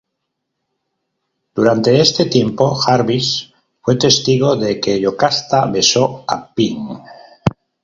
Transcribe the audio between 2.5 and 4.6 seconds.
Jarvis fue testigo